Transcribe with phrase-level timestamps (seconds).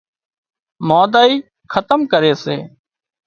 [0.87, 1.33] مانۮائي
[1.71, 2.57] کتم ڪري سي